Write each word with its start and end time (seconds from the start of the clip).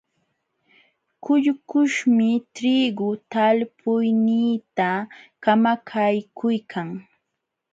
Kullkuśhmi 1.23 2.29
triigu 2.55 3.09
talpuyniita 3.31 4.89
kamakaykuykan. 5.43 6.87